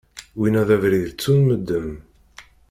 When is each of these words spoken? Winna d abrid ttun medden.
Winna 0.39 0.63
d 0.67 0.69
abrid 0.75 1.05
ttun 1.09 1.39
medden. 1.47 1.89